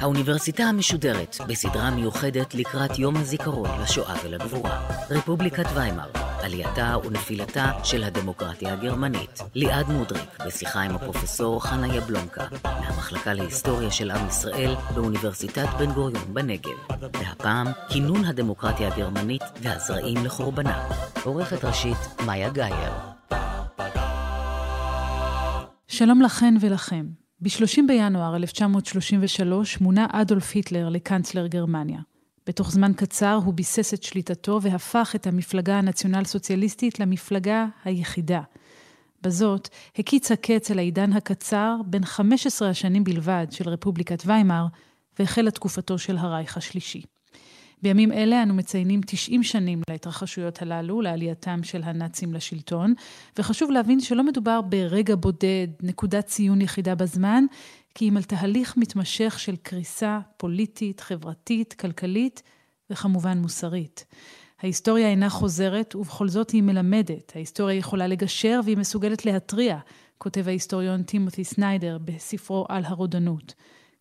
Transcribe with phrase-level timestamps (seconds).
[0.00, 4.88] האוניברסיטה המשודרת בסדרה מיוחדת לקראת יום הזיכרון לשואה ולגבורה.
[5.10, 6.10] רפובליקת ויימאר,
[6.42, 9.40] עלייתה ונפילתה של הדמוקרטיה הגרמנית.
[9.54, 16.34] ליעד מודריק, בשיחה עם הפרופסור חנה יבלונקה, מהמחלקה להיסטוריה של עם ישראל באוניברסיטת בן גוריון
[16.34, 16.78] בנגב.
[17.00, 20.88] והפעם, כינון הדמוקרטיה הגרמנית והזרעים לחורבנה.
[21.24, 21.96] עורכת ראשית,
[22.26, 22.92] מאיה גאייר.
[25.88, 27.06] שלום לכן ולכם.
[27.40, 32.00] ב-30 בינואר 1933 מונה אדולף היטלר לקנצלר גרמניה.
[32.46, 38.42] בתוך זמן קצר הוא ביסס את שליטתו והפך את המפלגה הנציונל סוציאליסטית למפלגה היחידה.
[39.22, 39.68] בזאת
[39.98, 44.66] הקיץ הקץ על העידן הקצר בין 15 השנים בלבד של רפובליקת ויימאר
[45.18, 47.02] והחלה תקופתו של הרייך השלישי.
[47.82, 52.94] בימים אלה אנו מציינים 90 שנים להתרחשויות הללו, לעלייתם של הנאצים לשלטון,
[53.38, 57.44] וחשוב להבין שלא מדובר ברגע בודד, נקודת ציון יחידה בזמן,
[57.94, 62.42] כי אם על תהליך מתמשך של קריסה פוליטית, חברתית, כלכלית
[62.90, 64.04] וכמובן מוסרית.
[64.60, 67.32] ההיסטוריה אינה חוזרת, ובכל זאת היא מלמדת.
[67.34, 69.78] ההיסטוריה יכולה לגשר והיא מסוגלת להתריע,
[70.18, 73.54] כותב ההיסטוריון טימותי סניידר בספרו על הרודנות.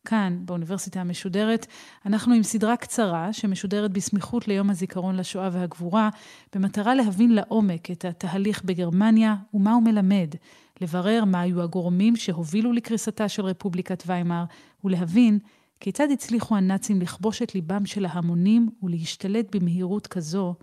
[0.05, 1.67] כאן, באוניברסיטה המשודרת,
[2.05, 6.09] אנחנו עם סדרה קצרה שמשודרת בסמיכות ליום הזיכרון לשואה והגבורה,
[6.55, 10.35] במטרה להבין לעומק את התהליך בגרמניה ומה הוא מלמד,
[10.81, 14.43] לברר מה היו הגורמים שהובילו לקריסתה של רפובליקת ויימאר,
[14.83, 15.39] ולהבין
[15.79, 20.55] כיצד הצליחו הנאצים לכבוש את ליבם של ההמונים ולהשתלט במהירות כזו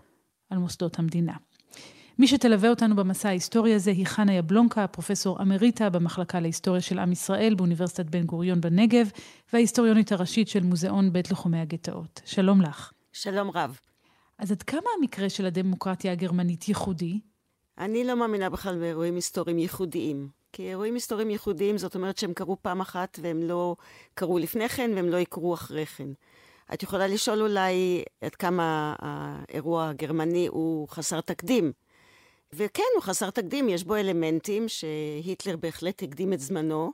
[0.49, 1.33] על מוסדות המדינה.
[2.19, 7.11] מי שתלווה אותנו במסע ההיסטורי הזה היא חנה יבלונקה, פרופסור אמריטה במחלקה להיסטוריה של עם
[7.11, 9.09] ישראל באוניברסיטת בן גוריון בנגב,
[9.53, 12.21] וההיסטוריונית הראשית של מוזיאון בית לוחמי הגטאות.
[12.25, 12.91] שלום לך.
[13.13, 13.79] שלום רב.
[14.37, 17.19] אז עד כמה המקרה של הדמוקרטיה הגרמנית ייחודי?
[17.77, 20.29] אני לא מאמינה בכלל באירועים היסטוריים ייחודיים.
[20.51, 23.75] כי אירועים היסטוריים ייחודיים, זאת אומרת שהם קרו פעם אחת והם לא
[24.13, 26.09] קרו לפני כן והם לא יקרו אחרי כן.
[26.73, 31.71] את יכולה לשאול אולי עד כמה האירוע הגרמני הוא חסר תקדים.
[32.53, 36.91] וכן, הוא חסר תקדים, יש בו אלמנטים שהיטלר בהחלט הקדים את זמנו.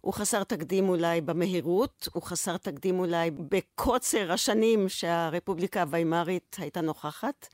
[0.00, 7.48] הוא חסר תקדים אולי במהירות, הוא חסר תקדים אולי בקוצר השנים שהרפובליקה הוויימרית הייתה נוכחת,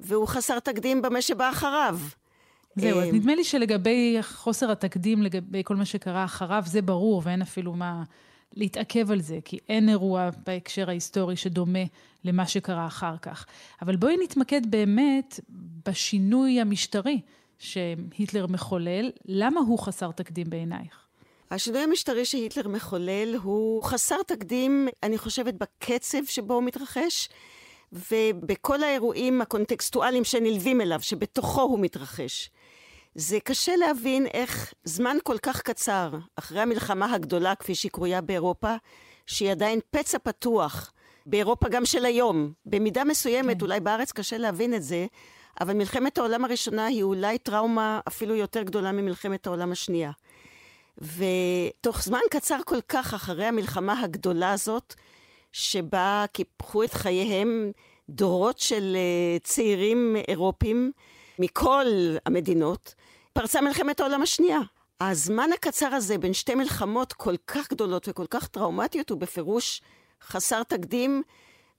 [0.00, 1.98] והוא חסר תקדים במה שבא אחריו.
[2.76, 7.22] זהו, אז אה, נדמה לי שלגבי חוסר התקדים, לגבי כל מה שקרה אחריו, זה ברור,
[7.24, 8.02] ואין אפילו מה
[8.54, 11.84] להתעכב על זה, כי אין אירוע בהקשר ההיסטורי שדומה
[12.24, 13.46] למה שקרה אחר כך.
[13.82, 15.40] אבל בואי נתמקד באמת
[15.86, 17.20] בשינוי המשטרי
[17.58, 19.10] שהיטלר מחולל.
[19.26, 21.02] למה הוא חסר תקדים בעינייך?
[21.50, 27.28] השינוי המשטרי שהיטלר מחולל הוא חסר תקדים, אני חושבת, בקצב שבו הוא מתרחש,
[27.92, 32.50] ובכל האירועים הקונטקסטואליים שנלווים אליו, שבתוכו הוא מתרחש.
[33.14, 38.74] זה קשה להבין איך זמן כל כך קצר, אחרי המלחמה הגדולה, כפי שהיא קרויה באירופה,
[39.26, 40.92] שהיא עדיין פצע פתוח,
[41.26, 42.52] באירופה גם של היום.
[42.66, 43.64] במידה מסוימת, כן.
[43.64, 45.06] אולי בארץ קשה להבין את זה,
[45.60, 50.10] אבל מלחמת העולם הראשונה היא אולי טראומה אפילו יותר גדולה ממלחמת העולם השנייה.
[50.98, 54.94] ותוך זמן קצר כל כך אחרי המלחמה הגדולה הזאת,
[55.52, 57.72] שבה קיפחו את חייהם
[58.08, 60.92] דורות של אה, צעירים אירופים
[61.38, 61.86] מכל
[62.26, 62.94] המדינות,
[63.32, 64.60] פרצה מלחמת העולם השנייה.
[65.00, 69.82] הזמן הקצר הזה בין שתי מלחמות כל כך גדולות וכל כך טראומטיות הוא בפירוש
[70.22, 71.22] חסר תקדים,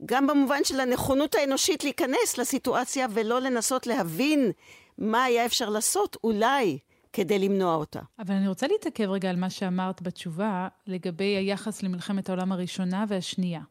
[0.06, 4.52] גם במובן של הנכונות האנושית להיכנס לסיטואציה ולא לנסות להבין
[4.98, 6.78] מה היה אפשר לעשות, אולי,
[7.14, 8.00] כדי למנוע אותה.
[8.20, 13.62] אבל אני רוצה להתעכב רגע על מה שאמרת בתשובה לגבי היחס למלחמת העולם הראשונה והשנייה.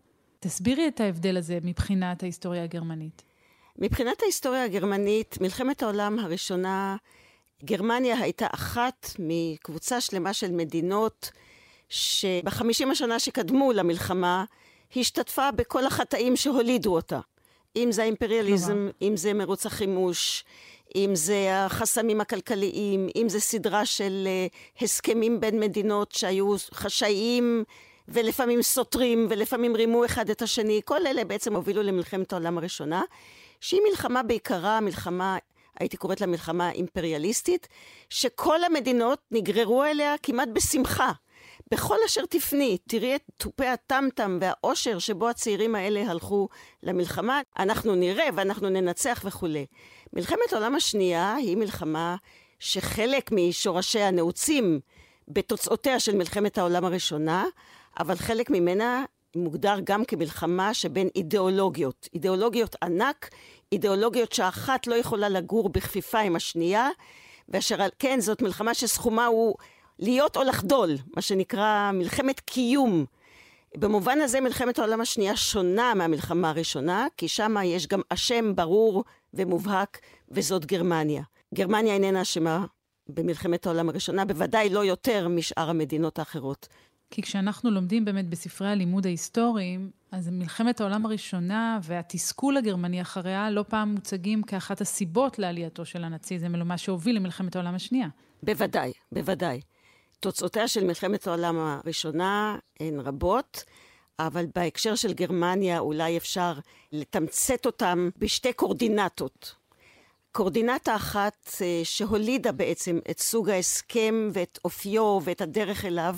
[0.40, 3.22] תסבירי את ההבדל הזה מבחינת ההיסטוריה הגרמנית.
[3.78, 6.96] מבחינת ההיסטוריה הגרמנית, מלחמת העולם הראשונה,
[7.64, 11.30] גרמניה הייתה אחת מקבוצה שלמה של מדינות
[11.88, 14.44] שבחמישים השנה שקדמו למלחמה,
[14.96, 17.20] השתתפה בכל החטאים שהולידו אותה.
[17.76, 20.44] אם זה האימפריאליזם, אם זה מרוץ החימוש,
[20.96, 27.64] אם זה החסמים הכלכליים, אם זה סדרה של uh, הסכמים בין מדינות שהיו חשאיים
[28.08, 33.02] ולפעמים סותרים ולפעמים רימו אחד את השני, כל אלה בעצם הובילו למלחמת העולם הראשונה,
[33.60, 35.36] שהיא מלחמה בעיקרה, מלחמה,
[35.82, 37.68] הייתי קוראת לה מלחמה אימפריאליסטית,
[38.08, 41.12] שכל המדינות נגררו אליה כמעט בשמחה.
[41.70, 46.48] בכל אשר תפני, תראי את תופי הטמטם והאושר שבו הצעירים האלה הלכו
[46.82, 49.66] למלחמה, אנחנו נראה ואנחנו ננצח וכולי.
[50.12, 52.16] מלחמת העולם השנייה היא מלחמה
[52.58, 54.80] שחלק משורשיה נעוצים
[55.28, 57.44] בתוצאותיה של מלחמת העולם הראשונה,
[57.98, 59.04] אבל חלק ממנה
[59.36, 62.08] מוגדר גם כמלחמה שבין אידיאולוגיות.
[62.14, 63.28] אידיאולוגיות ענק,
[63.72, 66.88] אידיאולוגיות שאחת לא יכולה לגור בכפיפה עם השנייה,
[67.48, 69.54] ואשר על כן זאת מלחמה שסכומה הוא
[69.98, 73.04] להיות או לחדול, מה שנקרא מלחמת קיום.
[73.76, 79.04] במובן הזה מלחמת העולם השנייה שונה מהמלחמה הראשונה, כי שם יש גם אשם ברור
[79.34, 79.98] ומובהק,
[80.30, 81.22] וזאת גרמניה.
[81.54, 82.66] גרמניה איננה אשמה
[83.08, 86.68] במלחמת העולם הראשונה, בוודאי לא יותר משאר המדינות האחרות.
[87.10, 93.64] כי כשאנחנו לומדים באמת בספרי הלימוד ההיסטוריים, אז מלחמת העולם הראשונה והתסכול הגרמני אחריה לא
[93.68, 98.08] פעם מוצגים כאחת הסיבות לעלייתו של הנאציזם, אלא מה שהוביל למלחמת העולם השנייה.
[98.42, 99.60] בוודאי, בוודאי.
[100.20, 103.64] תוצאותיה של מלחמת העולם הראשונה הן רבות,
[104.18, 106.52] אבל בהקשר של גרמניה אולי אפשר
[106.92, 109.54] לתמצת אותן בשתי קורדינטות.
[110.32, 116.16] קורדינטה אחת אה, שהולידה בעצם את סוג ההסכם ואת אופיו ואת הדרך אליו,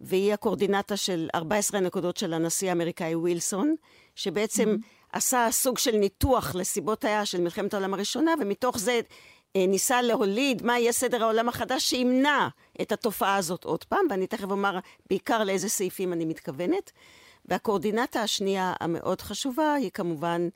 [0.00, 3.74] והיא הקורדינטה של 14 הנקודות של הנשיא האמריקאי ווילסון,
[4.14, 5.08] שבעצם mm-hmm.
[5.12, 9.00] עשה סוג של ניתוח לסיבותיה של מלחמת העולם הראשונה, ומתוך זה
[9.56, 12.48] אה, ניסה להוליד מה יהיה סדר העולם החדש שימנע
[12.82, 14.78] את התופעה הזאת עוד פעם, ואני תכף אומר
[15.08, 16.92] בעיקר לאיזה סעיפים אני מתכוונת.
[17.44, 20.48] והקורדינטה השנייה המאוד חשובה היא כמובן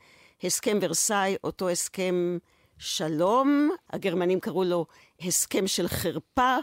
[0.44, 2.38] הסכם ורסאי, אותו הסכם
[2.78, 4.86] שלום, הגרמנים קראו לו
[5.20, 6.56] הסכם של חרפה,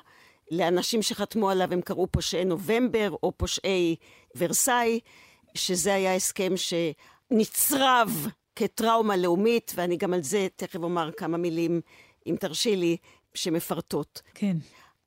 [0.52, 3.96] לאנשים שחתמו עליו הם קראו פושעי נובמבר או פושעי
[4.38, 5.00] ורסאי,
[5.56, 11.82] שזה היה הסכם שנצרב כטראומה לאומית, ואני גם על זה תכף אומר כמה מילים,
[12.28, 12.98] אם תרשי לי,
[13.34, 14.22] שמפרטות.
[14.34, 14.58] כן.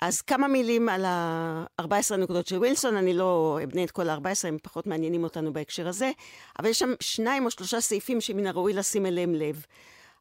[0.00, 4.56] אז כמה מילים על ה-14 הנקודות של ווילסון, אני לא אבנה את כל ה-14, הם
[4.62, 6.10] פחות מעניינים אותנו בהקשר הזה,
[6.58, 9.64] אבל יש שם שניים או שלושה סעיפים שמן הראוי לשים אליהם לב.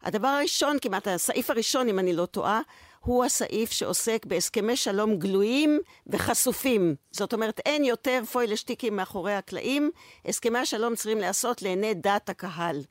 [0.03, 2.61] הדבר הראשון, כמעט הסעיף הראשון, אם אני לא טועה,
[3.03, 6.95] הוא הסעיף שעוסק בהסכמי שלום גלויים וחשופים.
[7.11, 9.91] זאת אומרת, אין יותר פוילשטיקים מאחורי הקלעים,
[10.25, 12.81] הסכמי השלום צריכים להיעשות לעיני דעת הקהל.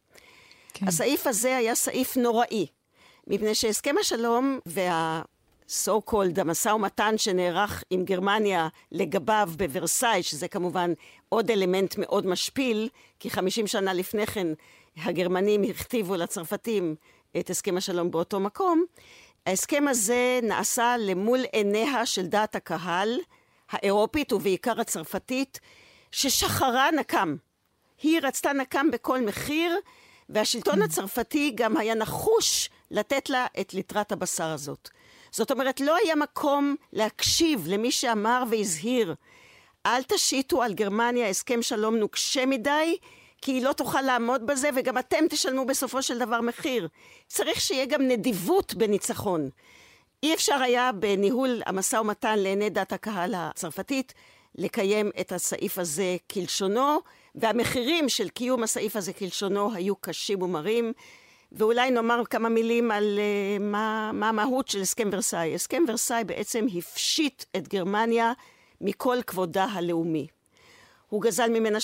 [0.74, 0.88] כן.
[0.88, 2.66] הסעיף הזה היה סעיף נוראי,
[3.26, 5.22] מפני שהסכם השלום וה...
[5.84, 10.92] so called המשא ומתן שנערך עם גרמניה לגביו בוורסאי, שזה כמובן
[11.28, 14.46] עוד אלמנט מאוד משפיל, כי 50 שנה לפני כן
[14.96, 16.94] הגרמנים הכתיבו לצרפתים
[17.38, 18.84] את הסכם השלום באותו מקום,
[19.46, 23.18] ההסכם הזה נעשה למול עיניה של דעת הקהל
[23.70, 25.60] האירופית ובעיקר הצרפתית,
[26.12, 27.36] ששחרה נקם.
[28.02, 29.78] היא רצתה נקם בכל מחיר,
[30.28, 34.88] והשלטון הצרפתי גם היה נחוש לתת לה את ליטרת הבשר הזאת.
[35.30, 39.14] זאת אומרת, לא היה מקום להקשיב למי שאמר והזהיר,
[39.86, 42.96] אל תשיתו על גרמניה הסכם שלום נוקשה מדי,
[43.42, 46.88] כי היא לא תוכל לעמוד בזה, וגם אתם תשלמו בסופו של דבר מחיר.
[47.26, 49.50] צריך שיהיה גם נדיבות בניצחון.
[50.22, 54.14] אי אפשר היה בניהול המשא ומתן לעיני דת הקהל הצרפתית
[54.54, 56.98] לקיים את הסעיף הזה כלשונו,
[57.34, 60.92] והמחירים של קיום הסעיף הזה כלשונו היו קשים ומרים.
[61.52, 65.54] ואולי נאמר כמה מילים על uh, מה, מה המהות של הסכם ורסאי.
[65.54, 68.32] הסכם ורסאי בעצם הפשיט את גרמניה
[68.80, 70.26] מכל כבודה הלאומי.
[71.10, 71.78] הוא גזל ממנה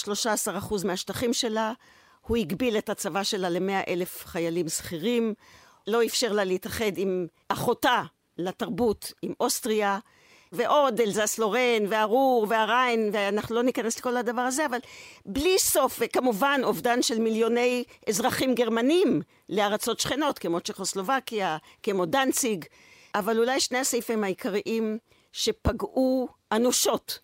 [0.55, 1.73] 13% מהשטחים שלה,
[2.26, 5.34] הוא הגביל את הצבא שלה ל-100 אלף חיילים שכירים,
[5.87, 8.02] לא אפשר לה להתאחד עם אחותה
[8.38, 9.99] לתרבות, עם אוסטריה,
[10.52, 14.78] ועוד אלזס לורן, והרור, והריין, ואנחנו לא ניכנס לכל הדבר הזה, אבל
[15.26, 22.64] בלי סוף, וכמובן אובדן של מיליוני אזרחים גרמנים לארצות שכנות, כמו צ'כוסלובקיה, כמו דנציג,
[23.15, 24.98] אבל אולי שני הסעיפים העיקריים
[25.32, 27.19] שפגעו אנושות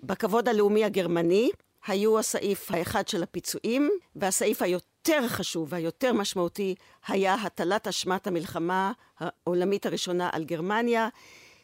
[0.00, 1.50] בכבוד הלאומי הגרמני,
[1.86, 6.74] היו הסעיף האחד של הפיצויים, והסעיף היותר חשוב והיותר משמעותי
[7.08, 11.08] היה הטלת אשמת המלחמה העולמית הראשונה על גרמניה.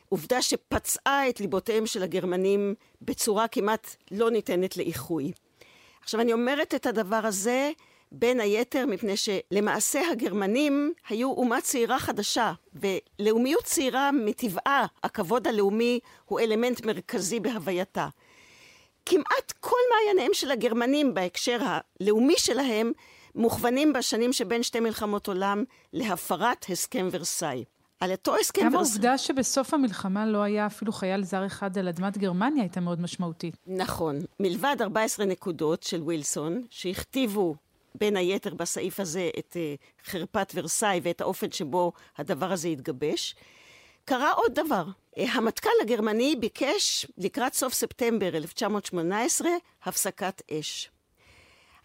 [0.09, 5.33] עובדה שפצעה את ליבותיהם של הגרמנים בצורה כמעט לא ניתנת לאיחוי.
[6.03, 7.71] עכשיו אני אומרת את הדבר הזה
[8.15, 16.41] בין היתר מפני שלמעשה הגרמנים היו אומה צעירה חדשה, ולאומיות צעירה מטבעה, הכבוד הלאומי הוא
[16.41, 18.09] אלמנט מרכזי בהווייתה.
[19.07, 21.59] כמעט כל מעייניהם של הגרמנים בהקשר
[22.01, 22.93] הלאומי שלהם
[23.35, 27.65] מוכוונים בשנים שבין שתי מלחמות עולם להפרת הסכם ורסאי.
[28.01, 28.71] על אותו הסכם ורסאי...
[28.71, 33.01] גם העובדה שבסוף המלחמה לא היה אפילו חייל זר אחד על אדמת גרמניה הייתה מאוד
[33.01, 33.57] משמעותית.
[33.67, 34.19] נכון.
[34.41, 37.55] מלבד 14 נקודות של ווילסון, שהכתיבו
[37.95, 43.35] בין היתר בסעיף הזה את uh, חרפת ורסאי ואת האופן שבו הדבר הזה התגבש,
[44.05, 44.85] קרה עוד דבר.
[44.85, 49.49] Uh, המטכ"ל הגרמני ביקש לקראת סוף ספטמבר 1918
[49.85, 50.91] הפסקת אש.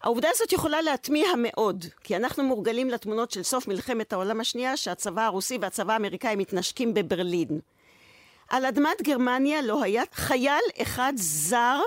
[0.02, 5.22] העובדה הזאת יכולה להטמיע מאוד, כי אנחנו מורגלים לתמונות של סוף מלחמת העולם השנייה, שהצבא
[5.22, 7.60] הרוסי והצבא האמריקאי מתנשקים בברלין.
[8.48, 11.80] על אדמת גרמניה לא היה חייל אחד זר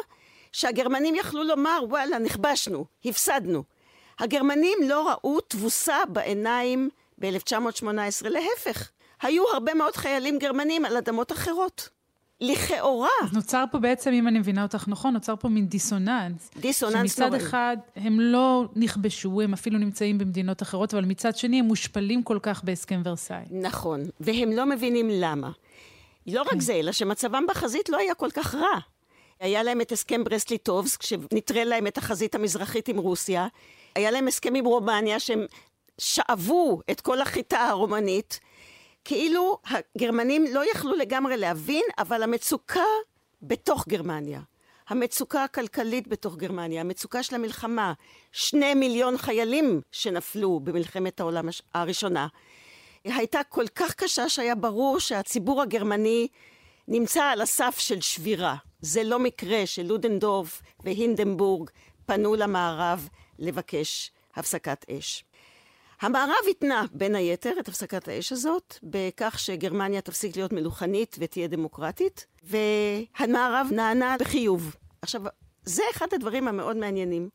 [0.51, 3.63] שהגרמנים יכלו לומר, וואלה, נכבשנו, הפסדנו.
[4.21, 8.89] הגרמנים לא ראו תבוסה בעיניים ב-1918, להפך.
[9.21, 11.89] היו הרבה מאוד חיילים גרמנים על אדמות אחרות.
[12.41, 13.09] לכאורה.
[13.33, 16.51] נוצר פה בעצם, אם אני מבינה אותך נכון, נוצר פה מין דיסוננס.
[16.57, 17.31] דיסוננס נוראי.
[17.31, 22.23] שמצד אחד הם לא נכבשו, הם אפילו נמצאים במדינות אחרות, אבל מצד שני הם מושפלים
[22.23, 23.43] כל כך בהסכם ורסאי.
[23.51, 25.51] נכון, והם לא מבינים למה.
[26.27, 26.59] לא רק כן.
[26.59, 28.79] זה, אלא שמצבם בחזית לא היה כל כך רע.
[29.39, 33.47] היה להם את הסכם ברסט-ליטובסק, שנטרל להם את החזית המזרחית עם רוסיה.
[33.95, 35.45] היה להם הסכם עם רומניה, שהם
[35.97, 38.39] שאבו את כל החיטה הרומנית.
[39.05, 42.85] כאילו הגרמנים לא יכלו לגמרי להבין, אבל המצוקה
[43.41, 44.41] בתוך גרמניה,
[44.89, 47.93] המצוקה הכלכלית בתוך גרמניה, המצוקה של המלחמה,
[48.31, 52.27] שני מיליון חיילים שנפלו במלחמת העולם הראשונה,
[53.03, 56.27] הייתה כל כך קשה שהיה ברור שהציבור הגרמני
[56.87, 58.55] נמצא על הסף של שבירה.
[58.81, 61.69] זה לא מקרה שלודנדורף והינדנבורג
[62.05, 63.07] פנו למערב
[63.41, 65.23] לבקש הפסקת אש.
[66.01, 72.25] המערב התנה, בין היתר, את הפסקת האש הזאת, בכך שגרמניה תפסיק להיות מלוכנית ותהיה דמוקרטית,
[72.43, 74.75] והמערב נענה בחיוב.
[75.01, 75.21] עכשיו,
[75.63, 77.29] זה אחד הדברים המאוד מעניינים.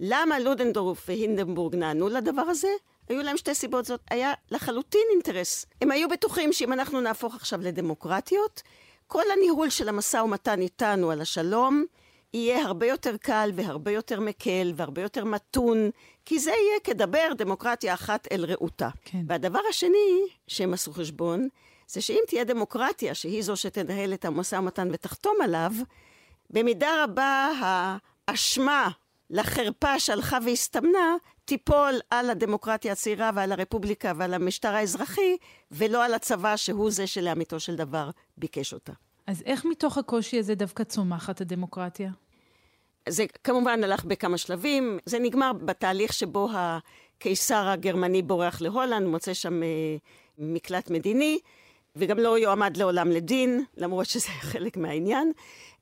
[0.00, 2.68] למה לודנדורף והינדנבורג נענו לדבר הזה?
[3.08, 3.84] היו להם שתי סיבות.
[3.84, 5.66] זאת היה לחלוטין אינטרס.
[5.82, 8.62] הם היו בטוחים שאם אנחנו נהפוך עכשיו לדמוקרטיות,
[9.06, 11.84] כל הניהול של המשא ומתן איתנו על השלום
[12.34, 15.90] יהיה הרבה יותר קל והרבה יותר מקל והרבה יותר מתון,
[16.24, 18.88] כי זה יהיה כדבר דמוקרטיה אחת אל רעותה.
[19.04, 19.24] כן.
[19.28, 21.48] והדבר השני שהם עשו חשבון,
[21.88, 25.72] זה שאם תהיה דמוקרטיה, שהיא זו שתנהל את המשא ומתן ותחתום עליו,
[26.50, 27.50] במידה רבה
[28.28, 28.88] האשמה
[29.30, 35.36] לחרפה שהלכה והסתמנה, תיפול על הדמוקרטיה הצעירה ועל הרפובליקה ועל המשטר האזרחי,
[35.70, 38.92] ולא על הצבא שהוא זה שלאמיתו של דבר ביקש אותה.
[39.26, 42.10] אז איך מתוך הקושי הזה דווקא צומחת הדמוקרטיה?
[43.08, 44.98] זה כמובן הלך בכמה שלבים.
[45.06, 49.68] זה נגמר בתהליך שבו הקיסר הגרמני בורח להולנד, מוצא שם אה,
[50.38, 51.38] מקלט מדיני,
[51.96, 55.32] וגם לא יועמד לעולם לדין, למרות שזה חלק מהעניין.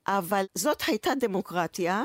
[0.07, 2.03] אבל זאת הייתה דמוקרטיה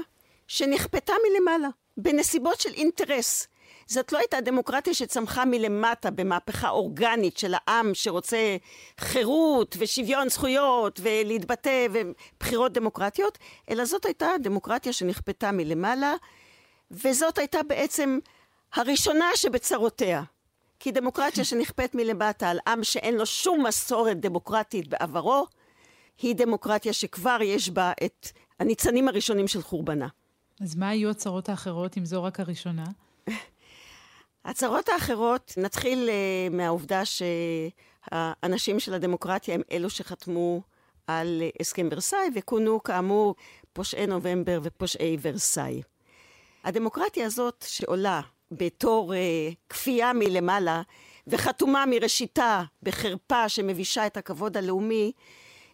[0.48, 3.48] שנכפתה מלמעלה, בנסיבות של אינטרס.
[3.86, 8.56] זאת לא הייתה דמוקרטיה שצמחה מלמטה במהפכה אורגנית של העם שרוצה
[9.00, 13.38] חירות ושוויון זכויות ולהתבטא ובחירות דמוקרטיות,
[13.70, 16.14] אלא זאת הייתה דמוקרטיה שנכפתה מלמעלה,
[16.90, 18.18] וזאת הייתה בעצם
[18.74, 20.22] הראשונה שבצרותיה.
[20.80, 25.46] כי דמוקרטיה שנכפית מלמטה על עם שאין לו שום מסורת דמוקרטית בעברו,
[26.22, 28.28] היא דמוקרטיה שכבר יש בה את
[28.60, 30.08] הניצנים הראשונים של חורבנה.
[30.60, 32.84] אז מה היו הצרות האחרות, אם זו רק הראשונה?
[34.46, 40.60] הצרות האחרות, נתחיל uh, מהעובדה שהאנשים של הדמוקרטיה הם אלו שחתמו
[41.06, 43.34] על uh, הסכם ורסאי וכונו כאמור
[43.72, 45.82] פושעי נובמבר ופושעי ורסאי.
[46.64, 49.16] הדמוקרטיה הזאת שעולה בתור uh,
[49.68, 50.82] כפייה מלמעלה
[51.26, 55.12] וחתומה מראשיתה בחרפה שמבישה את הכבוד הלאומי,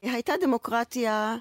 [0.02, 1.36] הייתה דמוקרטיה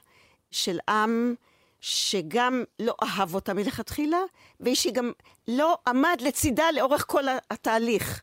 [0.52, 1.36] של עם
[1.82, 4.20] שגם לא אהב אותה מלכתחילה,
[4.60, 5.12] ושגם
[5.48, 8.22] לא עמד לצידה לאורך כל התהליך.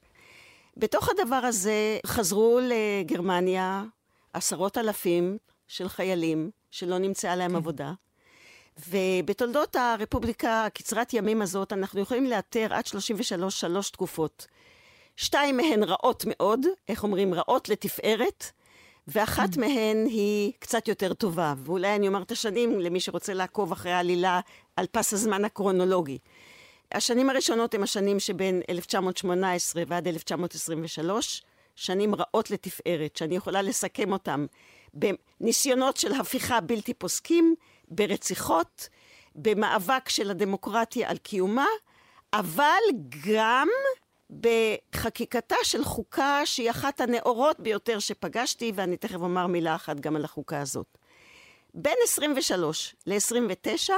[0.76, 3.84] בתוך הדבר הזה חזרו לגרמניה
[4.32, 5.38] עשרות אלפים
[5.68, 7.56] של חיילים שלא נמצאה להם כן.
[7.56, 7.92] עבודה.
[8.88, 14.46] ובתולדות הרפובליקה הקצרת ימים הזאת אנחנו יכולים לאתר עד 33 שלוש תקופות.
[15.16, 17.34] שתיים מהן רעות מאוד, איך אומרים?
[17.34, 18.52] רעות לתפארת,
[19.08, 19.56] ואחת.
[19.56, 24.40] מהן היא קצת יותר טובה, ואולי אני אומר את השנים למי שרוצה לעקוב אחרי העלילה
[24.76, 26.18] על פס הזמן הקרונולוגי.
[26.92, 31.42] השנים הראשונות הן השנים שבין 1918 ועד 1923,
[31.76, 34.46] שנים רעות לתפארת, שאני יכולה לסכם אותן
[34.94, 37.54] בניסיונות של הפיכה בלתי פוסקים,
[37.88, 38.88] ברציחות,
[39.34, 41.66] במאבק של הדמוקרטיה על קיומה,
[42.32, 42.82] אבל
[43.32, 43.68] גם
[44.30, 50.24] בחקיקתה של חוקה שהיא אחת הנאורות ביותר שפגשתי, ואני תכף אומר מילה אחת גם על
[50.24, 50.98] החוקה הזאת.
[51.74, 53.90] בין 23 ל-29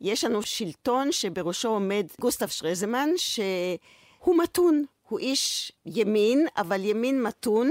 [0.00, 7.70] יש לנו שלטון שבראשו עומד גוסטב שרזמן, שהוא מתון, הוא איש ימין, אבל ימין מתון,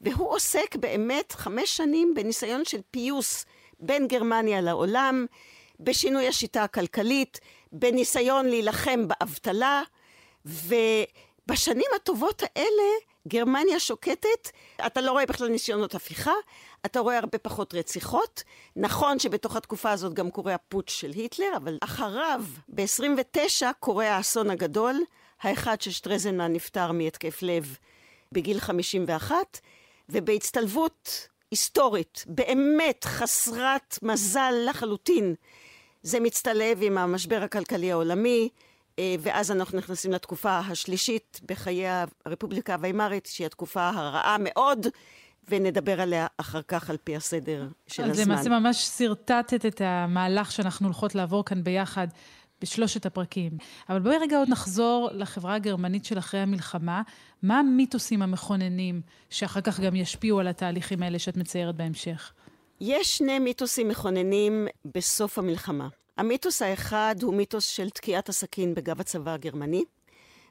[0.00, 3.44] והוא עוסק באמת חמש שנים בניסיון של פיוס
[3.80, 5.26] בין גרמניה לעולם,
[5.80, 7.40] בשינוי השיטה הכלכלית,
[7.72, 9.82] בניסיון להילחם באבטלה,
[10.46, 10.74] ו...
[11.50, 12.88] בשנים הטובות האלה,
[13.28, 14.50] גרמניה שוקטת,
[14.86, 16.32] אתה לא רואה בכלל ניסיונות הפיכה,
[16.86, 18.42] אתה רואה הרבה פחות רציחות.
[18.76, 25.00] נכון שבתוך התקופה הזאת גם קורה הפוטש של היטלר, אבל אחריו, ב-29, קורה האסון הגדול,
[25.42, 27.76] האחד ששטרזנמן נפטר מהתקף לב
[28.32, 29.36] בגיל 51,
[30.08, 35.34] ובהצטלבות היסטורית, באמת חסרת מזל לחלוטין,
[36.02, 38.48] זה מצטלב עם המשבר הכלכלי העולמי,
[39.20, 41.86] ואז אנחנו נכנסים לתקופה השלישית בחיי
[42.26, 44.86] הרפובליקה הוויימרית, שהיא התקופה הרעה מאוד,
[45.48, 48.34] ונדבר עליה אחר כך על פי הסדר של אז הזמן.
[48.34, 52.06] אז למעשה ממש שרטטת את המהלך שאנחנו הולכות לעבור כאן ביחד
[52.62, 53.52] בשלושת הפרקים.
[53.88, 57.02] אבל בואי רגע עוד נחזור לחברה הגרמנית של אחרי המלחמה.
[57.42, 62.32] מה המיתוסים המכוננים שאחר כך גם ישפיעו על התהליכים האלה שאת מציירת בהמשך?
[62.80, 65.88] יש שני מיתוסים מכוננים בסוף המלחמה.
[66.20, 69.84] המיתוס האחד הוא מיתוס של תקיעת הסכין בגב הצבא הגרמני,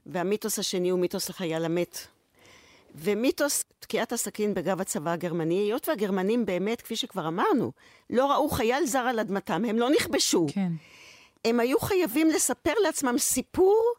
[0.06, 1.98] והמיתוס השני הוא מיתוס החייל המת.
[2.96, 7.72] ומיתוס תקיעת הסכין בגב הצבא הגרמני, היות והגרמנים באמת, כפי שכבר אמרנו,
[8.10, 10.48] לא ראו חייל זר על אדמתם, הם לא נכבשו.
[10.54, 10.72] כן.
[11.46, 13.94] הם היו חייבים לספר לעצמם סיפור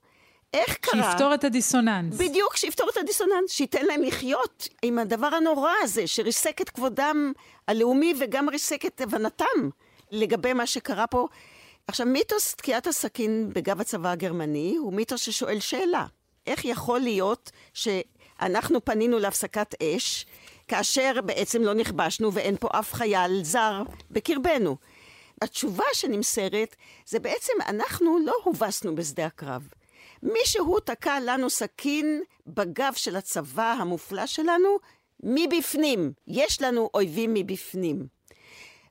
[0.55, 1.11] איך קרה.
[1.11, 2.17] שיפתור את הדיסוננס.
[2.17, 7.33] בדיוק, שיפתור את הדיסוננס, שייתן להם לחיות עם הדבר הנורא הזה, שריסק את כבודם
[7.69, 9.71] הלאומי וגם ריסק את הבנתם
[10.11, 11.29] לגבי מה שקרה פה.
[11.91, 16.07] עכשיו, מיתוס תקיעת הסכין בגב הצבא הגרמני הוא מיתוס ששואל שאלה.
[16.47, 20.27] איך יכול להיות שאנחנו פנינו להפסקת אש,
[20.69, 24.77] כאשר בעצם לא נכבשנו ואין פה אף חייל זר בקרבנו?
[25.43, 29.69] התשובה שנמסרת זה בעצם אנחנו לא הובסנו בשדה הקרב.
[30.23, 34.79] מישהו תקע לנו סכין בגב של הצבא המופלא שלנו
[35.23, 36.13] מבפנים.
[36.27, 38.20] יש לנו אויבים מבפנים.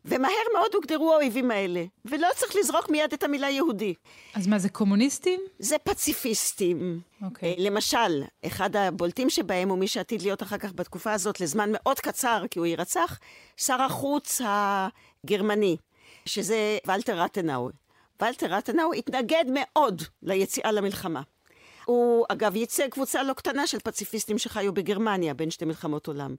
[0.09, 3.93] ומהר מאוד הוגדרו האויבים האלה, ולא צריך לזרוק מיד את המילה יהודי.
[4.33, 5.39] אז מה זה קומוניסטים?
[5.59, 6.99] זה פציפיסטים.
[7.21, 7.49] אוקיי.
[7.49, 11.99] אה, למשל, אחד הבולטים שבהם הוא מי שעתיד להיות אחר כך בתקופה הזאת לזמן מאוד
[11.99, 13.19] קצר, כי הוא יירצח,
[13.57, 15.77] שר החוץ הגרמני,
[16.25, 17.69] שזה ולטר רטנאו.
[18.21, 21.21] ולטר רטנאו התנגד מאוד ליציאה למלחמה.
[21.85, 26.35] הוא, אגב, ייצג קבוצה לא קטנה של פציפיסטים שחיו בגרמניה בין שתי מלחמות עולם.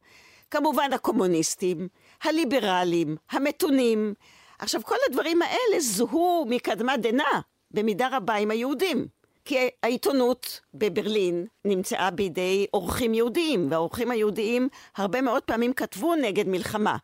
[0.51, 1.89] כמובן הקומוניסטים,
[2.23, 4.15] הליברלים, המתונים.
[4.59, 7.25] עכשיו, כל הדברים האלה זוהו מקדמת דנא,
[7.71, 9.07] במידה רבה עם היהודים.
[9.45, 16.97] כי העיתונות בברלין נמצאה בידי עורכים יהודיים, והעורכים היהודיים הרבה מאוד פעמים כתבו נגד מלחמה.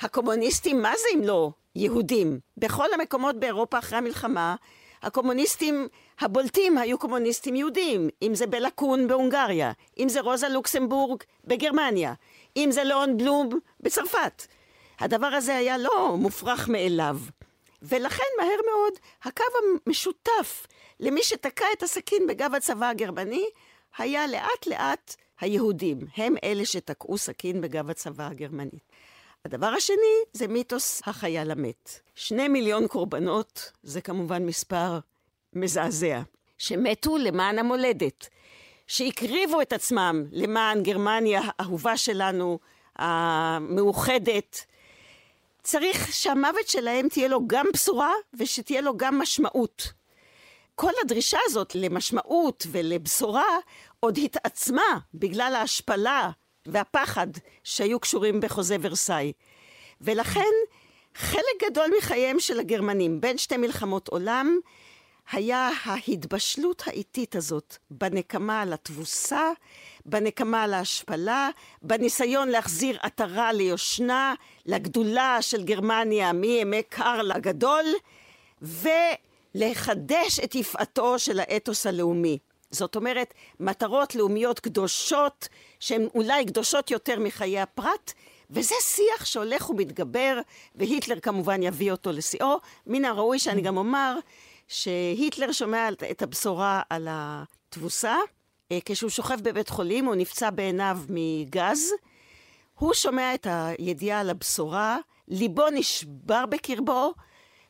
[0.00, 2.38] הקומוניסטים, מה זה אם לא יהודים?
[2.56, 4.54] בכל המקומות באירופה אחרי המלחמה,
[5.02, 5.88] הקומוניסטים
[6.20, 12.14] הבולטים היו קומוניסטים יהודים, אם זה בלקון בהונגריה, אם זה רוזה לוקסמבורג בגרמניה,
[12.56, 13.48] אם זה לאון בלום
[13.80, 14.46] בצרפת.
[14.98, 17.18] הדבר הזה היה לא מופרך מאליו.
[17.82, 18.92] ולכן מהר מאוד
[19.22, 19.44] הקו
[19.86, 20.66] המשותף
[21.00, 23.44] למי שתקע את הסכין בגב הצבא הגרמני
[23.98, 25.98] היה לאט לאט היהודים.
[26.16, 28.78] הם אלה שתקעו סכין בגב הצבא הגרמני.
[29.44, 32.00] הדבר השני זה מיתוס החייל המת.
[32.14, 34.98] שני מיליון קורבנות זה כמובן מספר
[35.52, 36.20] מזעזע,
[36.58, 38.28] שמתו למען המולדת,
[38.86, 42.58] שהקריבו את עצמם למען גרמניה האהובה שלנו,
[42.96, 44.64] המאוחדת.
[45.62, 49.92] צריך שהמוות שלהם תהיה לו גם בשורה ושתהיה לו גם משמעות.
[50.74, 53.58] כל הדרישה הזאת למשמעות ולבשורה
[54.00, 56.30] עוד התעצמה בגלל ההשפלה
[56.66, 57.26] והפחד
[57.64, 59.32] שהיו קשורים בחוזה ורסאי.
[60.00, 60.52] ולכן
[61.14, 64.58] חלק גדול מחייהם של הגרמנים בין שתי מלחמות עולם
[65.32, 69.50] היה ההתבשלות האיטית הזאת בנקמה על התבוסה,
[70.06, 71.50] בנקמה על ההשפלה,
[71.82, 74.34] בניסיון להחזיר עטרה ליושנה,
[74.66, 77.84] לגדולה של גרמניה מימי קרל הגדול,
[78.62, 82.38] ולחדש את יפעתו של האתוס הלאומי.
[82.70, 85.48] זאת אומרת, מטרות לאומיות קדושות,
[85.80, 88.12] שהן אולי קדושות יותר מחיי הפרט,
[88.50, 90.40] וזה שיח שהולך ומתגבר,
[90.74, 92.58] והיטלר כמובן יביא אותו לשיאו.
[92.86, 94.18] מן הראוי שאני גם אומר
[94.68, 98.16] שהיטלר שומע את הבשורה על התבוסה,
[98.72, 101.92] אה, כשהוא שוכב בבית חולים, הוא נפצע בעיניו מגז,
[102.74, 104.98] הוא שומע את הידיעה על הבשורה,
[105.28, 107.14] ליבו נשבר בקרבו,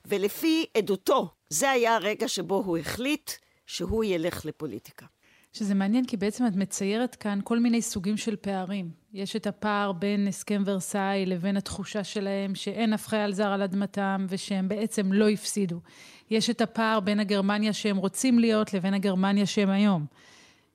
[0.05, 3.31] ולפי עדותו, זה היה הרגע שבו הוא החליט
[3.67, 5.07] שהוא ילך לפוליטיקה.
[5.53, 8.91] שזה מעניין, כי בעצם את מציירת כאן כל מיני סוגים של פערים.
[9.13, 14.27] יש את הפער בין הסכם ורסאי לבין התחושה שלהם שאין אף חייל זר על אדמתם
[14.29, 15.81] ושהם בעצם לא הפסידו.
[16.31, 20.07] יש את הפער בין הגרמניה שהם רוצים להיות לבין הגרמניה שהם היום.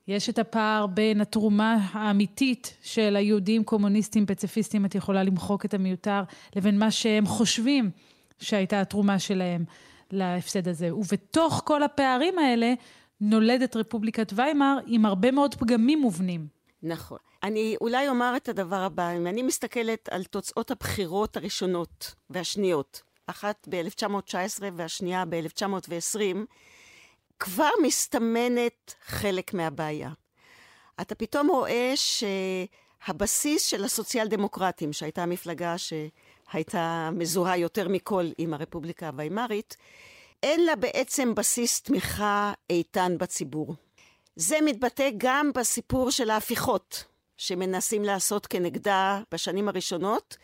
[0.08, 6.22] יש את הפער בין התרומה האמיתית של היהודים קומוניסטים, פציפיסטים, את יכולה למחוק את המיותר,
[6.56, 7.90] לבין מה שהם חושבים
[8.38, 9.64] שהייתה התרומה שלהם
[10.10, 10.94] להפסד הזה.
[10.94, 12.74] ובתוך כל הפערים האלה
[13.20, 16.46] נולדת רפובליקת ויימאר עם הרבה מאוד פגמים מובנים.
[16.82, 17.18] נכון.
[17.42, 23.68] אני אולי אומר את הדבר הבא, אם אני מסתכלת על תוצאות הבחירות הראשונות והשניות, אחת
[23.70, 26.36] ב-1919 והשנייה ב-1920,
[27.38, 30.10] כבר מסתמנת חלק מהבעיה.
[31.00, 39.06] אתה פתאום רואה שהבסיס של הסוציאל דמוקרטים, שהייתה המפלגה שהייתה מזוהה יותר מכל עם הרפובליקה
[39.06, 39.76] הוויימארית,
[40.42, 43.74] אין לה בעצם בסיס תמיכה איתן בציבור.
[44.36, 47.04] זה מתבטא גם בסיפור של ההפיכות
[47.36, 50.36] שמנסים לעשות כנגדה בשנים הראשונות,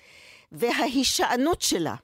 [0.52, 1.94] וההישענות שלה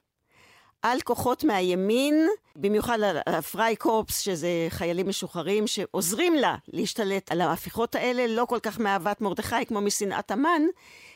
[0.87, 8.27] על כוחות מהימין, במיוחד על הפרייקורפס, שזה חיילים משוחררים שעוזרים לה להשתלט על ההפיכות האלה,
[8.27, 10.61] לא כל כך מאהבת מרדכי כמו משנאת המן,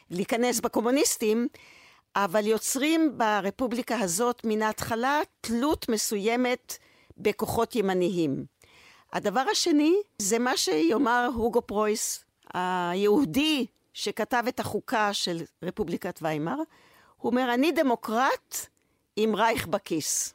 [0.09, 1.47] להילחם בקומוניסטים,
[2.15, 6.77] אבל יוצרים ברפובליקה הזאת מן ההתחלה תלות מסוימת
[7.17, 8.45] בכוחות ימניים.
[9.13, 16.57] הדבר השני זה מה שיאמר הוגו פרויס, היהודי שכתב את החוקה של רפובליקת ויימאר.
[17.17, 18.67] הוא אומר, אני דמוקרט
[19.15, 20.33] עם רייך בכיס.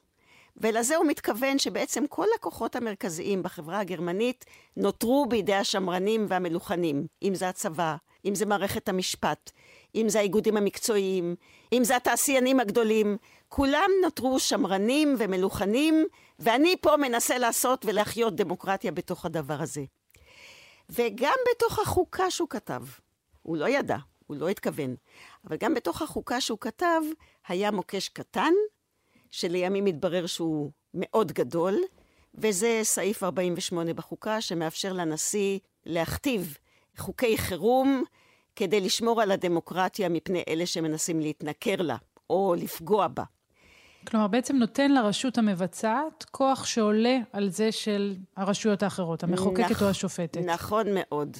[0.57, 4.45] ולזה הוא מתכוון שבעצם כל הכוחות המרכזיים בחברה הגרמנית
[4.77, 9.51] נותרו בידי השמרנים והמלוכנים, אם זה הצבא, אם זה מערכת המשפט,
[9.95, 11.37] אם זה האיגודים המקצועיים,
[11.73, 13.17] אם זה התעשיינים הגדולים,
[13.49, 16.05] כולם נותרו שמרנים ומלוכנים,
[16.39, 19.85] ואני פה מנסה לעשות ולהחיות דמוקרטיה בתוך הדבר הזה.
[20.91, 22.83] וגם בתוך החוקה שהוא כתב,
[23.43, 24.95] הוא לא ידע, הוא לא התכוון,
[25.47, 27.01] אבל גם בתוך החוקה שהוא כתב,
[27.49, 28.53] היה מוקש קטן,
[29.31, 31.79] שלימים התברר שהוא מאוד גדול,
[32.35, 36.59] וזה סעיף 48 בחוקה, שמאפשר לנשיא להכתיב
[36.97, 38.05] חוקי חירום
[38.57, 41.97] כדי לשמור על הדמוקרטיה מפני אלה שמנסים להתנכר לה,
[42.31, 43.25] או לפגוע בה.
[44.07, 49.83] כלומר, בעצם נותן לרשות המבצעת כוח שעולה על זה של הרשויות האחרות, המחוקקת נכ...
[49.83, 50.37] או השופטת.
[50.37, 51.37] נכון מאוד.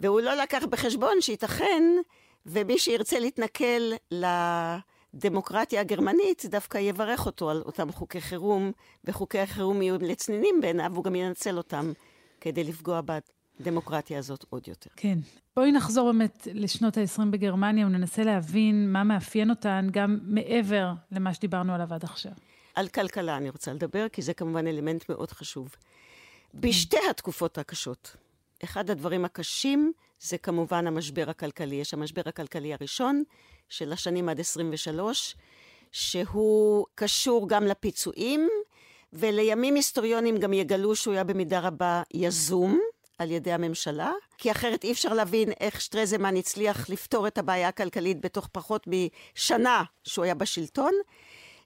[0.00, 1.82] והוא לא לקח בחשבון שייתכן,
[2.46, 3.92] ומי שירצה להתנכל
[5.14, 8.72] לדמוקרטיה הגרמנית, דווקא יברך אותו על אותם חוקי חירום,
[9.04, 11.92] וחוקי החירום יהיו לצנינים בעיניו, הוא גם ינצל אותם
[12.40, 13.00] כדי לפגוע
[13.60, 14.90] בדמוקרטיה הזאת עוד יותר.
[14.96, 15.18] כן.
[15.56, 21.74] בואי נחזור באמת לשנות ה-20 בגרמניה וננסה להבין מה מאפיין אותן גם מעבר למה שדיברנו
[21.74, 22.32] עליו עד עכשיו.
[22.74, 25.76] על כלכלה אני רוצה לדבר, כי זה כמובן אלמנט מאוד חשוב.
[26.54, 28.16] בשתי התקופות הקשות,
[28.64, 31.76] אחד הדברים הקשים זה כמובן המשבר הכלכלי.
[31.76, 33.22] יש המשבר הכלכלי הראשון
[33.68, 35.36] של השנים עד 23,
[35.92, 38.48] שהוא קשור גם לפיצויים,
[39.12, 42.80] ולימים היסטוריונים גם יגלו שהוא היה במידה רבה יזום.
[43.18, 48.20] על ידי הממשלה, כי אחרת אי אפשר להבין איך שטרזמן הצליח לפתור את הבעיה הכלכלית
[48.20, 50.92] בתוך פחות משנה שהוא היה בשלטון.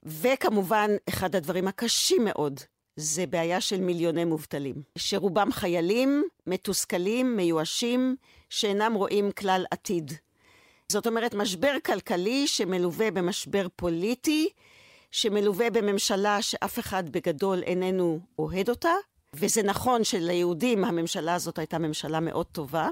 [0.03, 2.59] וכמובן, אחד הדברים הקשים מאוד
[3.01, 8.15] זה בעיה של מיליוני מובטלים, שרובם חיילים, מתוסכלים, מיואשים,
[8.49, 10.11] שאינם רואים כלל עתיד.
[10.91, 14.49] זאת אומרת, משבר כלכלי שמלווה במשבר פוליטי,
[15.11, 18.93] שמלווה בממשלה שאף אחד בגדול איננו אוהד אותה,
[19.33, 22.89] וזה נכון שליהודים הממשלה הזאת הייתה ממשלה מאוד טובה,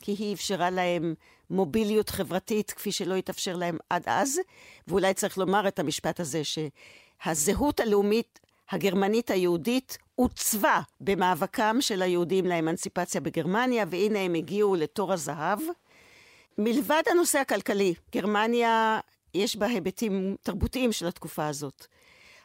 [0.00, 1.14] כי היא אפשרה להם
[1.50, 4.40] מוביליות חברתית כפי שלא התאפשר להם עד אז,
[4.88, 8.40] ואולי צריך לומר את המשפט הזה, שהזהות הלאומית
[8.70, 15.58] הגרמנית היהודית עוצבה במאבקם של היהודים לאמנציפציה בגרמניה, והנה הם הגיעו לתור הזהב.
[16.58, 19.00] מלבד הנושא הכלכלי, גרמניה
[19.34, 21.86] יש בה היבטים תרבותיים של התקופה הזאת.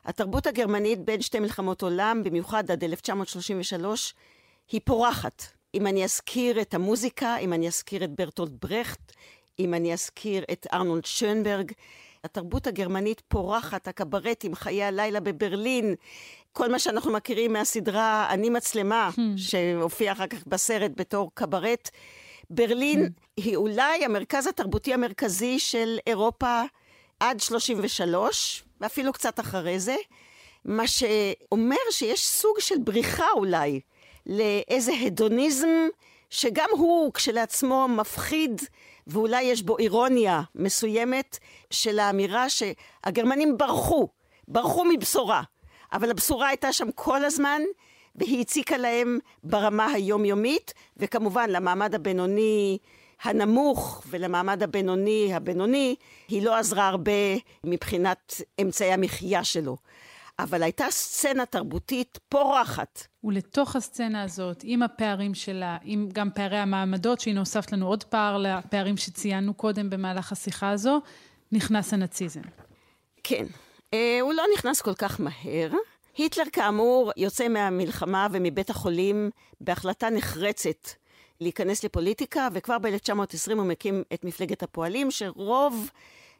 [0.06, 4.14] התרבות הגרמנית בין שתי מלחמות עולם, במיוחד עד 1933,
[4.72, 5.44] היא פורחת.
[5.76, 9.12] אם אני אזכיר את המוזיקה, אם אני אזכיר את ברטולד ברכט,
[9.60, 11.72] אם אני אזכיר את ארנולד שönברג,
[12.24, 15.96] התרבות הגרמנית פורחת, הקברטים, חיי הלילה בברלין,
[16.52, 19.20] כל מה שאנחנו מכירים מהסדרה "אני מצלמה", hmm.
[19.38, 21.90] שהופיע אחר כך בסרט בתור קברט.
[22.50, 23.10] ברלין hmm.
[23.38, 26.62] היא אולי המרכז התרבותי המרכזי של אירופה
[27.20, 29.96] עד 33, ואפילו קצת אחרי זה,
[30.66, 33.80] מה שאומר שיש סוג של בריחה אולי
[34.26, 35.88] לאיזה הדוניזם
[36.30, 38.62] שגם הוא כשלעצמו מפחיד
[39.10, 41.38] ואולי יש בו אירוניה מסוימת
[41.72, 44.08] של האמירה שהגרמנים ברחו,
[44.48, 45.43] ברחו מבשורה,
[45.93, 47.62] אבל הבשורה הייתה שם כל הזמן
[48.15, 52.78] והיא הציקה להם ברמה היומיומית וכמובן למעמד הבינוני
[53.22, 55.95] הנמוך ולמעמד הבינוני הבינוני,
[56.28, 57.12] היא לא עזרה הרבה
[57.63, 59.78] מבחינת אמצעי המחיה שלו.
[60.39, 63.08] אבל הייתה סצנה תרבותית פורחת.
[63.23, 68.38] ולתוך הסצנה הזאת, עם הפערים שלה, עם גם פערי המעמדות, שהנה הוספת לנו עוד פער
[68.38, 71.02] לפערים שציינו קודם במהלך השיחה הזו,
[71.52, 72.41] נכנס הנאציזם.
[73.23, 73.45] כן.
[73.93, 75.71] אה, הוא לא נכנס כל כך מהר.
[76.17, 79.30] היטלר כאמור יוצא מהמלחמה ומבית החולים
[79.62, 80.89] בהחלטה נחרצת
[81.41, 85.89] להיכנס לפוליטיקה, וכבר ב-1920 הוא מקים את מפלגת הפועלים, שרוב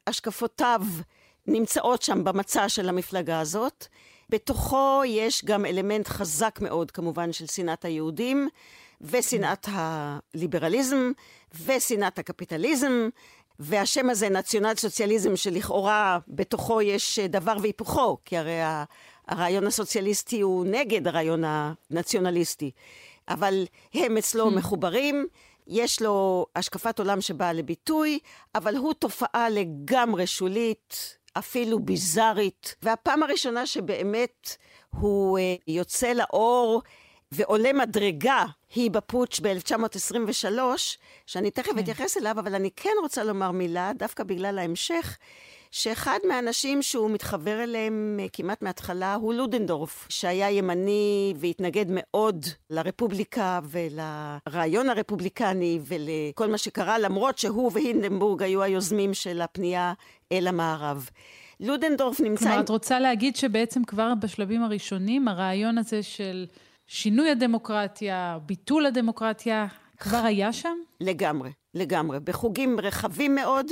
[0.08, 0.82] השקפותיו
[1.50, 3.88] נמצאות שם במצע של המפלגה הזאת.
[4.30, 8.50] בתוכו יש גם אלמנט חזק מאוד, כמובן, של שנאת היהודים,
[9.02, 11.12] ושנאת הליברליזם,
[11.66, 13.10] ושנאת הקפיטליזם,
[13.60, 18.60] והשם הזה, נציונל סוציאליזם, שלכאורה בתוכו יש דבר והיפוכו, כי הרי
[19.28, 22.72] הרעיון הסוציאליסטי הוא נגד הרעיון הנציונליסטי,
[23.28, 24.56] אבל הם אצלו hmm.
[24.56, 25.28] מחוברים.
[25.68, 28.20] יש לו השקפת עולם שבאה לביטוי,
[28.56, 32.76] אבל הוא תופעה לגמרי שולית, אפילו ביזארית.
[32.84, 34.58] והפעם הראשונה שבאמת
[34.90, 36.82] הוא אה, יוצא לאור
[37.32, 40.60] ועולה מדרגה היא בפוטש ב-1923,
[41.26, 41.80] שאני תכף כן.
[41.80, 45.18] אתייחס אליו, אבל אני כן רוצה לומר מילה, דווקא בגלל ההמשך,
[45.72, 53.60] שאחד מהאנשים שהוא מתחבר אליהם אה, כמעט מההתחלה הוא לודנדורף, שהיה ימני והתנגד מאוד לרפובליקה
[53.64, 59.94] ולרעיון הרפובליקני ולכל מה שקרה, למרות שהוא והינדנבורג היו היוזמים של הפנייה
[60.32, 61.10] אל המערב.
[61.60, 62.46] לודנדורף נמצא...
[62.46, 66.46] כלומר, את רוצה להגיד שבעצם כבר בשלבים הראשונים, הרעיון הזה של
[66.88, 70.78] שינוי הדמוקרטיה, ביטול הדמוקרטיה, כבר היה שם?
[71.02, 72.20] לגמרי, לגמרי.
[72.20, 73.66] בחוגים רחבים מאוד.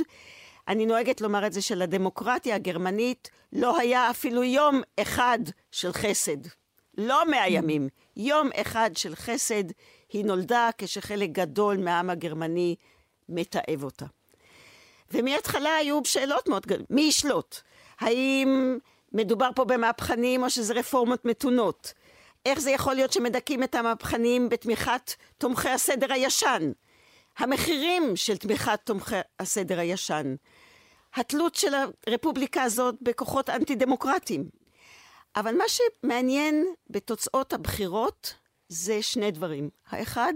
[0.68, 5.38] אני נוהגת לומר את זה שלדמוקרטיה הגרמנית לא היה אפילו יום אחד
[5.72, 6.36] של חסד.
[6.98, 9.64] לא מאה ימים, יום אחד של חסד.
[10.12, 12.76] היא נולדה כשחלק גדול מהעם הגרמני
[13.28, 14.06] מתעב אותה.
[15.10, 17.56] ומההתחלה היו שאלות מאוד גדולות, מי ישלוט?
[18.00, 18.78] האם
[19.12, 21.92] מדובר פה במהפכנים או שזה רפורמות מתונות?
[22.46, 26.72] איך זה יכול להיות שמדכאים את המהפכנים בתמיכת תומכי הסדר הישן?
[27.38, 30.34] המחירים של תמיכת תומכי הסדר הישן.
[31.14, 31.72] התלות של
[32.06, 34.48] הרפובליקה הזאת בכוחות אנטי דמוקרטיים.
[35.36, 38.34] אבל מה שמעניין בתוצאות הבחירות
[38.68, 39.70] זה שני דברים.
[39.88, 40.32] האחד,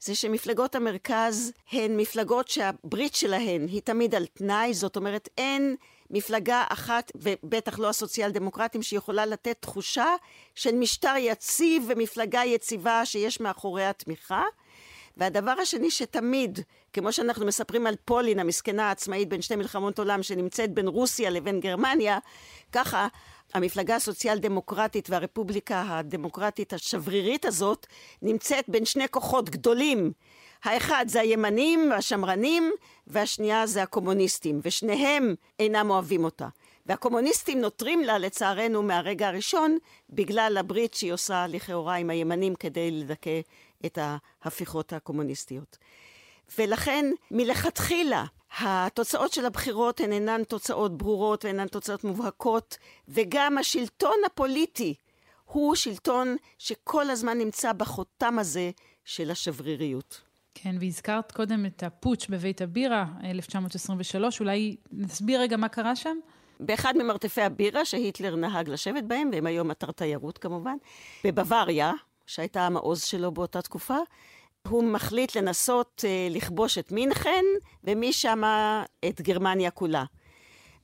[0.00, 5.76] זה שמפלגות המרכז הן מפלגות שהברית שלהן היא תמיד על תנאי, זאת אומרת אין
[6.10, 10.14] מפלגה אחת, ובטח לא הסוציאל דמוקרטים, שיכולה לתת תחושה
[10.54, 14.42] של משטר יציב ומפלגה יציבה שיש מאחוריה תמיכה.
[15.16, 16.58] והדבר השני שתמיד,
[16.92, 21.60] כמו שאנחנו מספרים על פולין המסכנה העצמאית בין שתי מלחמות עולם שנמצאת בין רוסיה לבין
[21.60, 22.18] גרמניה,
[22.72, 23.08] ככה
[23.54, 27.86] המפלגה הסוציאל דמוקרטית והרפובליקה הדמוקרטית השברירית הזאת
[28.22, 30.12] נמצאת בין שני כוחות גדולים.
[30.64, 32.72] האחד זה הימנים והשמרנים,
[33.06, 36.48] והשנייה זה הקומוניסטים, ושניהם אינם אוהבים אותה.
[36.86, 39.78] והקומוניסטים נותרים לה, לצערנו, מהרגע הראשון,
[40.10, 43.40] בגלל הברית שהיא עושה לכאורה עם הימנים כדי לדכא
[43.86, 45.78] את ההפיכות הקומוניסטיות.
[46.58, 48.24] ולכן, מלכתחילה,
[48.60, 54.94] התוצאות של הבחירות הן אינן תוצאות ברורות ואינן תוצאות מובהקות, וגם השלטון הפוליטי
[55.44, 58.70] הוא שלטון שכל הזמן נמצא בחותם הזה
[59.04, 60.20] של השבריריות.
[60.54, 66.18] כן, והזכרת קודם את הפוטש בבית הבירה, 1923, אולי נסביר רגע מה קרה שם?
[66.60, 70.76] באחד ממרתפי הבירה שהיטלר נהג לשבת בהם, והם היום אתר תיירות כמובן,
[71.24, 71.92] בבוואריה,
[72.26, 73.96] שהייתה המעוז שלו באותה תקופה,
[74.68, 77.44] הוא מחליט לנסות אה, לכבוש את מינכן,
[77.84, 78.42] ומשם
[79.08, 80.04] את גרמניה כולה.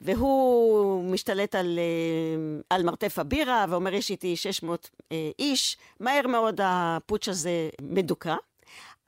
[0.00, 6.60] והוא משתלט על, אה, על מרתף הבירה ואומר, יש איתי 600 אה, איש, מהר מאוד
[6.64, 8.34] הפוטש הזה מדוכא.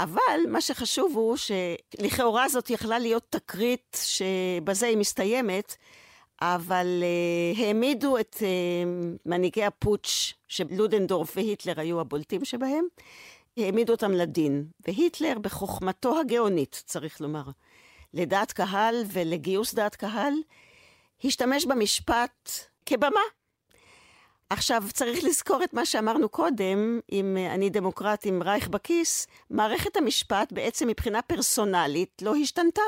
[0.01, 5.77] אבל מה שחשוב הוא שלכאורה זאת יכלה להיות תקרית שבזה היא מסתיימת,
[6.41, 12.85] אבל uh, העמידו את uh, מנהיגי הפוטש, שלודנדורף והיטלר היו הבולטים שבהם,
[13.57, 14.67] העמידו אותם לדין.
[14.87, 17.45] והיטלר, בחוכמתו הגאונית, צריך לומר,
[18.15, 20.35] לדעת קהל ולגיוס דעת קהל,
[21.25, 22.51] השתמש במשפט
[22.87, 23.21] כבמה.
[24.51, 30.53] עכשיו, צריך לזכור את מה שאמרנו קודם, אם אני דמוקרט עם רייך בכיס, מערכת המשפט
[30.53, 32.83] בעצם מבחינה פרסונלית לא השתנתה.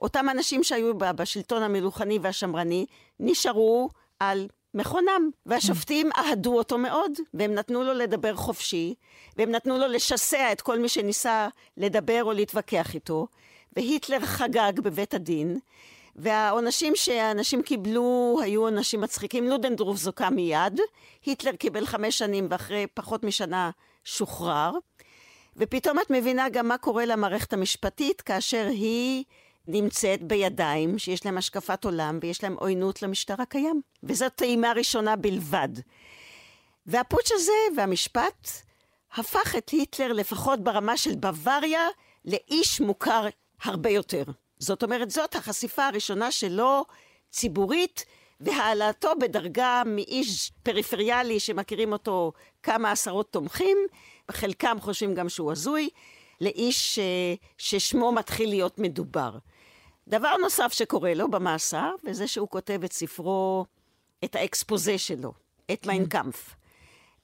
[0.00, 2.86] אותם אנשים שהיו בשלטון המלוכני והשמרני
[3.20, 3.88] נשארו
[4.20, 8.94] על מכונם, והשופטים אהדו אותו מאוד, והם נתנו לו לדבר חופשי,
[9.36, 13.26] והם נתנו לו לשסע את כל מי שניסה לדבר או להתווכח איתו,
[13.76, 15.58] והיטלר חגג בבית הדין,
[16.16, 19.48] והעונשים שהאנשים קיבלו היו עונשים מצחיקים.
[19.48, 20.80] לודנדרוף זוכה מיד,
[21.26, 23.70] היטלר קיבל חמש שנים ואחרי פחות משנה
[24.04, 24.72] שוחרר.
[25.56, 29.24] ופתאום את מבינה גם מה קורה למערכת המשפטית כאשר היא
[29.68, 33.80] נמצאת בידיים שיש להם השקפת עולם ויש להם עוינות למשטר הקיים.
[34.02, 35.68] וזאת טעימה ראשונה בלבד.
[36.86, 38.48] והפוטש הזה והמשפט
[39.14, 41.88] הפך את היטלר, לפחות ברמה של בוואריה,
[42.24, 43.26] לאיש מוכר
[43.62, 44.22] הרבה יותר.
[44.58, 46.84] זאת אומרת, זאת החשיפה הראשונה שלו
[47.30, 48.04] ציבורית,
[48.40, 53.78] והעלאתו בדרגה מאיש פריפריאלי שמכירים אותו כמה עשרות תומכים,
[54.30, 55.88] חלקם חושבים גם שהוא הזוי,
[56.40, 56.98] לאיש.
[56.98, 59.38] אה, ששמו מתחיל להיות מדובר.
[60.08, 63.64] דבר נוסף שקורה לו במאסר, וזה שהוא כותב את ספרו,
[64.24, 65.32] את האקספוזה שלו,
[65.72, 65.90] את כן.
[65.90, 66.54] מיינקאמפ.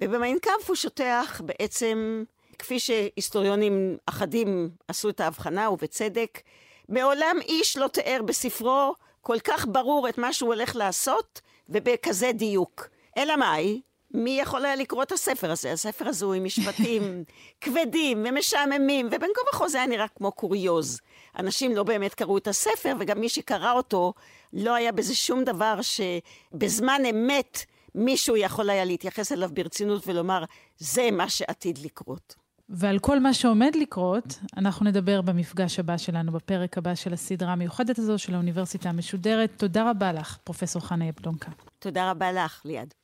[0.00, 2.24] ובמיינקאמפ הוא שוטח בעצם,
[2.58, 6.40] כפי שהיסטוריונים אחדים עשו את ההבחנה, ובצדק,
[6.88, 12.88] מעולם איש לא תיאר בספרו כל כך ברור את מה שהוא הולך לעשות, ובכזה דיוק.
[13.18, 13.80] אלא מאי?
[14.14, 15.72] מי יכול היה לקרוא את הספר הזה?
[15.72, 17.24] הספר הזה הוא עם משפטים
[17.60, 21.00] כבדים ומשעממים, ובין כה וכה זה היה נראה כמו קוריוז.
[21.38, 24.14] אנשים לא באמת קראו את הספר, וגם מי שקרא אותו,
[24.52, 27.64] לא היה בזה שום דבר שבזמן אמת
[27.94, 30.44] מישהו יכול היה להתייחס אליו ברצינות ולומר,
[30.78, 32.34] זה מה שעתיד לקרות.
[32.68, 37.98] ועל כל מה שעומד לקרות, אנחנו נדבר במפגש הבא שלנו, בפרק הבא של הסדרה המיוחדת
[37.98, 39.50] הזו של האוניברסיטה המשודרת.
[39.56, 41.50] תודה רבה לך, פרופ' חנה יבלונקה.
[41.78, 42.94] תודה רבה לך, ליעד.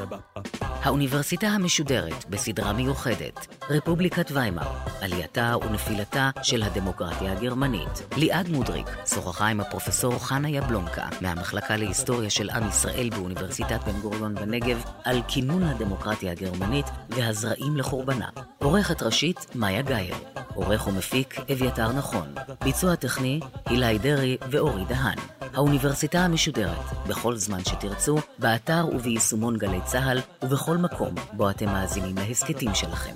[0.00, 0.69] Ba-ba-ba-ba.
[0.82, 8.02] האוניברסיטה המשודרת בסדרה מיוחדת, רפובליקת ויימאר, עלייתה ונפילתה של הדמוקרטיה הגרמנית.
[8.16, 14.34] ליעד מודריק שוחחה עם הפרופסור חנה יבלונקה מהמחלקה להיסטוריה של עם ישראל באוניברסיטת בן גוריון
[14.34, 18.28] בנגב על כינון הדמוקרטיה הגרמנית והזרעים לחורבנה.
[18.58, 20.14] עורכת ראשית, מאיה גאייר.
[20.54, 22.34] עורך ומפיק, אביתר נכון.
[22.64, 25.18] ביצוע טכני, הילי דרעי ואורי דהן.
[25.54, 32.16] האוניברסיטה המשודרת, בכל זמן שתרצו, באתר וביישומון גלי צה"ל ובכל בכל מקום בו אתם מאזינים
[32.16, 33.14] להסכתים שלכם.